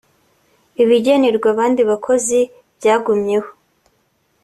ibigenerwa 0.83 1.47
abandi 1.53 1.81
bakozi 1.89 2.39
byagumyeho 2.77 3.49